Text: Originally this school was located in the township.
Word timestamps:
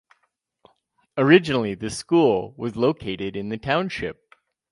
Originally 1.15 1.75
this 1.75 1.95
school 1.95 2.55
was 2.57 2.75
located 2.75 3.35
in 3.35 3.49
the 3.49 3.57
township. 3.59 4.33